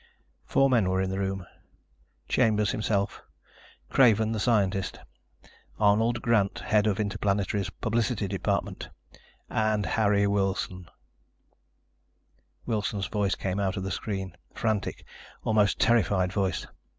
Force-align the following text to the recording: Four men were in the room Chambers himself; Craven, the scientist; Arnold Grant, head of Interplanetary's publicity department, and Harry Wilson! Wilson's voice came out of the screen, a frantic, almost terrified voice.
Four 0.45 0.67
men 0.67 0.89
were 0.89 0.99
in 0.99 1.11
the 1.11 1.19
room 1.19 1.45
Chambers 2.27 2.71
himself; 2.71 3.21
Craven, 3.91 4.31
the 4.31 4.39
scientist; 4.39 4.99
Arnold 5.79 6.23
Grant, 6.23 6.57
head 6.57 6.87
of 6.87 6.99
Interplanetary's 6.99 7.69
publicity 7.69 8.27
department, 8.27 8.89
and 9.47 9.85
Harry 9.85 10.25
Wilson! 10.25 10.89
Wilson's 12.65 13.05
voice 13.05 13.35
came 13.35 13.59
out 13.59 13.77
of 13.77 13.83
the 13.83 13.91
screen, 13.91 14.35
a 14.49 14.57
frantic, 14.57 15.05
almost 15.43 15.77
terrified 15.79 16.33
voice. 16.33 16.65